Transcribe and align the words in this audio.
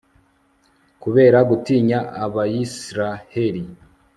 kubera 1.01 1.37
gutinya 1.49 1.99
abayisraheli 2.25 3.63